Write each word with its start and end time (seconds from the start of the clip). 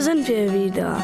Sind 0.00 0.26
wir 0.28 0.50
wieder. 0.50 0.96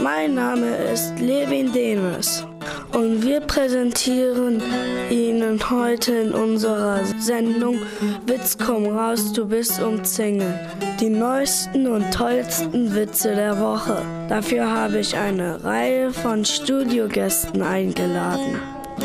Mein 0.00 0.34
Name 0.34 0.76
ist 0.76 1.18
Levin 1.18 1.72
Demes 1.72 2.46
und 2.92 3.24
wir 3.24 3.40
präsentieren 3.40 4.62
Ihnen 5.10 5.58
heute 5.68 6.12
in 6.12 6.30
unserer 6.30 7.04
Sendung 7.18 7.80
Witz 8.24 8.56
komm 8.56 8.86
raus, 8.86 9.32
du 9.32 9.46
bist 9.46 9.82
umzingelt. 9.82 10.54
Die 11.00 11.08
neuesten 11.08 11.88
und 11.88 12.14
tollsten 12.14 12.94
Witze 12.94 13.34
der 13.34 13.58
Woche. 13.58 14.00
Dafür 14.28 14.70
habe 14.70 15.00
ich 15.00 15.16
eine 15.16 15.64
Reihe 15.64 16.12
von 16.12 16.44
Studiogästen 16.44 17.62
eingeladen. 17.62 18.60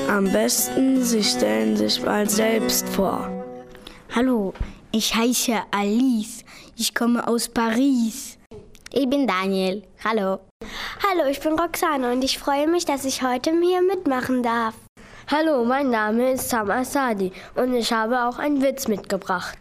Am 0.07 0.31
besten, 0.31 1.03
Sie 1.03 1.23
stellen 1.23 1.75
sich 1.75 1.99
mal 2.03 2.29
selbst 2.29 2.87
vor. 2.89 3.27
Hallo, 4.13 4.53
ich 4.91 5.15
heiße 5.15 5.55
Alice. 5.71 6.43
Ich 6.77 6.93
komme 6.93 7.27
aus 7.27 7.49
Paris. 7.49 8.38
Ich 8.91 9.07
bin 9.07 9.27
Daniel. 9.27 9.83
Hallo. 10.03 10.39
Hallo, 11.07 11.29
ich 11.29 11.39
bin 11.39 11.53
Roxane 11.53 12.11
und 12.11 12.23
ich 12.23 12.39
freue 12.39 12.67
mich, 12.67 12.85
dass 12.85 13.05
ich 13.05 13.21
heute 13.21 13.51
hier 13.61 13.83
mitmachen 13.83 14.41
darf. 14.41 14.73
Hallo, 15.29 15.63
mein 15.63 15.91
Name 15.91 16.31
ist 16.31 16.49
Sam 16.49 16.71
Asadi 16.71 17.31
und 17.53 17.75
ich 17.75 17.93
habe 17.93 18.23
auch 18.23 18.39
einen 18.39 18.63
Witz 18.63 18.87
mitgebracht. 18.87 19.59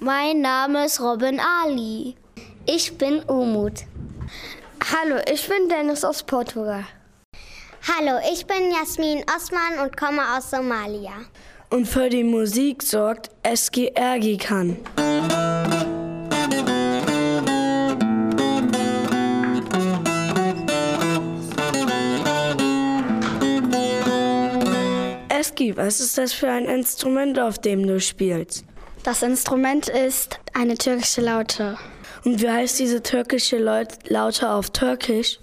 Mein 0.00 0.40
Name 0.40 0.86
ist 0.86 1.00
Robin 1.00 1.40
Ali. 1.62 2.16
Ich 2.66 2.98
bin 2.98 3.22
Umut. 3.22 3.84
Hallo, 4.92 5.20
ich 5.32 5.48
bin 5.48 5.68
Dennis 5.68 6.04
aus 6.04 6.24
Portugal. 6.24 6.84
Hallo, 7.86 8.18
ich 8.32 8.44
bin 8.44 8.72
Jasmin 8.72 9.24
Osman 9.36 9.86
und 9.86 9.96
komme 9.96 10.22
aus 10.36 10.50
Somalia. 10.50 11.12
Und 11.70 11.86
für 11.86 12.08
die 12.08 12.24
Musik 12.24 12.82
sorgt 12.82 13.30
Eski 13.44 13.86
Ergikan. 13.94 14.76
Eski, 25.54 25.76
was 25.76 26.00
ist 26.00 26.18
das 26.18 26.32
für 26.32 26.48
ein 26.48 26.64
Instrument, 26.64 27.38
auf 27.38 27.60
dem 27.60 27.86
du 27.86 28.00
spielst? 28.00 28.64
Das 29.04 29.22
Instrument 29.22 29.86
ist 29.86 30.40
eine 30.52 30.76
türkische 30.76 31.20
Laute. 31.20 31.78
Und 32.24 32.42
wie 32.42 32.50
heißt 32.50 32.80
diese 32.80 33.00
türkische 33.00 33.58
Laute 33.58 34.50
auf 34.50 34.70
Türkisch? 34.70 35.38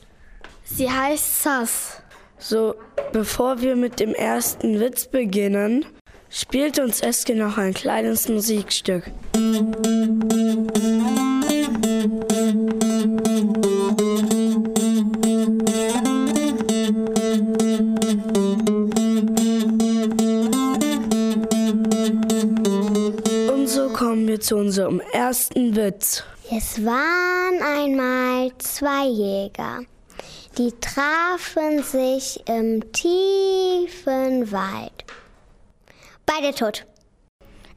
Sie 0.66 0.92
heißt 0.92 1.44
Sas. 1.44 2.02
So, 2.38 2.76
bevor 3.14 3.62
wir 3.62 3.78
mit 3.78 4.02
dem 4.02 4.14
ersten 4.14 4.81
Witz 4.81 5.08
beginnen, 5.08 5.86
spielt 6.30 6.78
uns 6.80 7.00
Eske 7.00 7.34
noch 7.34 7.58
ein 7.58 7.73
kleines 7.73 8.28
Musikstück. 8.28 9.09
Und 9.36 9.91
kommen 24.02 24.27
wir 24.27 24.41
zu 24.41 24.57
unserem 24.57 24.99
ersten 24.99 25.75
Witz. 25.75 26.23
Es 26.49 26.83
waren 26.83 27.61
einmal 27.61 28.52
zwei 28.57 29.05
Jäger. 29.05 29.81
Die 30.57 30.73
trafen 30.81 31.83
sich 31.83 32.41
im 32.47 32.91
tiefen 32.94 34.52
Wald. 34.52 35.06
Beide 36.25 36.56
tot. 36.56 36.88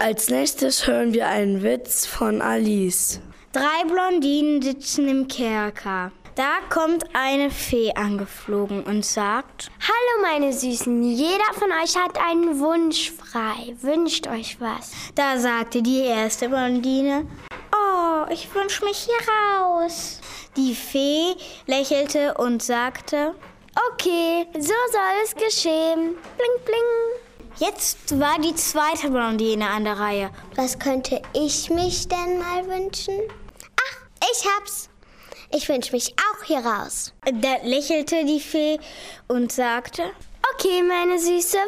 Als 0.00 0.31
nächstes 0.31 0.86
hören 0.86 1.12
wir 1.12 1.26
einen 1.26 1.64
Witz 1.64 2.06
von 2.06 2.41
Alice. 2.41 3.20
Drei 3.53 3.84
Blondinen 3.84 4.62
sitzen 4.62 5.09
im 5.09 5.26
Kerker. 5.26 6.12
Da 6.36 6.59
kommt 6.70 7.04
eine 7.14 7.50
Fee 7.50 7.92
angeflogen 7.94 8.84
und 8.84 9.04
sagt: 9.04 9.72
Hallo, 9.81 10.22
meine 10.22 10.53
Süßen, 10.53 11.03
jeder 11.03 11.53
von 11.53 11.72
euch 11.82 11.97
hat 11.97 12.16
einen 12.16 12.60
Wunsch 12.60 13.10
frei. 13.10 13.75
Wünscht 13.81 14.28
euch 14.28 14.60
was. 14.60 14.92
Da 15.16 15.37
sagte 15.37 15.82
die 15.82 16.03
erste 16.03 16.48
Blondine: 16.48 17.26
Oh, 17.72 18.25
ich 18.31 18.54
wünsche 18.54 18.84
mich 18.84 18.98
hier 18.98 19.60
raus. 19.60 20.20
Die 20.56 20.76
Fee 20.76 21.34
lächelte 21.66 22.34
und 22.34 22.62
sagte: 22.62 23.34
Okay, 23.92 24.47
so 24.54 24.75
soll 24.92 25.25
es 25.25 25.34
geschehen. 25.34 26.14
Bling, 26.37 26.64
bling. 26.64 27.27
Jetzt 27.58 28.20
war 28.20 28.38
die 28.38 28.54
zweite 28.54 29.10
Blondine 29.10 29.69
an 29.69 29.82
der 29.82 29.98
Reihe. 29.98 30.30
Was 30.54 30.78
könnte 30.78 31.20
ich 31.34 31.70
mich 31.70 32.06
denn 32.06 32.38
mal 32.38 32.64
wünschen? 32.69 33.14
Ach, 33.76 33.96
ich 34.32 34.46
hab's. 34.56 34.88
Ich 35.50 35.69
wünsche 35.69 35.92
mich 35.92 36.14
auch 36.19 36.44
hier 36.44 36.58
raus. 36.60 37.12
Da 37.24 37.56
lächelte 37.64 38.24
die 38.24 38.38
Fee 38.38 38.78
und 39.26 39.50
sagte, 39.50 40.04
Okay, 40.54 40.82
meine 40.82 41.19
Süße, 41.19 41.58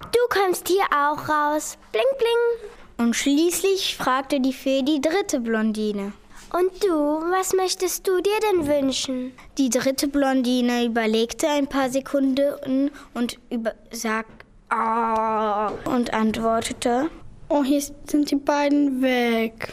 du 0.00 0.18
kommst 0.30 0.66
hier 0.66 0.84
auch 0.90 1.28
raus. 1.28 1.78
Bling, 1.92 2.04
bling. 2.18 3.06
Und 3.06 3.14
schließlich 3.14 3.96
fragte 3.96 4.40
die 4.40 4.52
Fee 4.52 4.82
die 4.82 5.00
dritte 5.00 5.38
Blondine. 5.38 6.12
Und 6.52 6.82
du, 6.82 6.90
was 7.30 7.52
möchtest 7.52 8.08
du 8.08 8.20
dir 8.20 8.40
denn 8.50 8.66
wünschen? 8.66 9.32
Die 9.58 9.68
dritte 9.68 10.08
Blondine 10.08 10.84
überlegte 10.84 11.48
ein 11.48 11.68
paar 11.68 11.90
Sekunden 11.90 12.90
und 13.14 13.38
über 13.50 13.74
sagt, 13.90 14.45
oh, 14.70 15.90
und 15.90 16.12
antwortete, 16.12 17.10
Oh, 17.48 17.62
hier 17.62 17.80
sind 17.80 18.30
die 18.30 18.36
beiden 18.36 19.00
weg. 19.02 19.68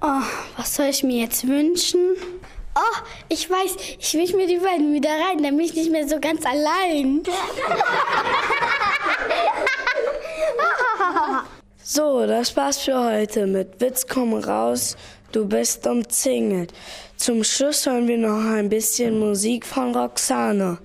Oh, 0.00 0.22
was 0.56 0.74
soll 0.74 0.86
ich 0.86 1.02
mir 1.04 1.20
jetzt 1.20 1.46
wünschen? 1.46 2.00
Oh, 2.74 2.96
ich 3.28 3.50
weiß, 3.50 3.76
ich 3.98 4.14
wünsche 4.14 4.36
mir 4.36 4.46
die 4.46 4.56
beiden 4.56 4.94
wieder 4.94 5.10
rein, 5.10 5.42
dann 5.42 5.56
bin 5.56 5.66
ich 5.66 5.74
nicht 5.74 5.90
mehr 5.90 6.08
so 6.08 6.18
ganz 6.20 6.44
allein. 6.46 7.22
So, 11.90 12.26
das 12.26 12.54
war's 12.54 12.76
für 12.76 13.02
heute 13.02 13.46
mit 13.46 13.80
Witz 13.80 14.06
komm 14.06 14.34
raus, 14.34 14.94
du 15.32 15.46
bist 15.46 15.86
umzingelt. 15.86 16.70
Zum 17.16 17.42
Schluss 17.42 17.86
hören 17.86 18.06
wir 18.06 18.18
noch 18.18 18.44
ein 18.44 18.68
bisschen 18.68 19.18
Musik 19.18 19.64
von 19.64 19.96
Roxane. 19.96 20.76